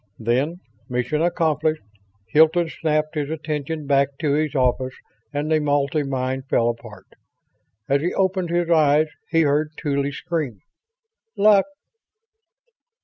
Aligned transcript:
Then, 0.17 0.61
mission 0.89 1.21
accomplished, 1.21 1.83
Hilton 2.25 2.69
snapped 2.69 3.13
his 3.13 3.29
attention 3.29 3.85
back 3.85 4.17
to 4.17 4.33
his 4.33 4.55
office 4.55 4.95
and 5.31 5.51
the 5.51 5.59
multi 5.59 6.01
mind 6.01 6.45
fell 6.49 6.69
apart. 6.69 7.05
As 7.87 8.01
he 8.01 8.11
opened 8.11 8.49
his 8.49 8.67
eyes 8.67 9.09
he 9.29 9.41
heard 9.41 9.73
Tuly 9.77 10.11
scream:"... 10.11 10.61
Luck!" 11.37 11.67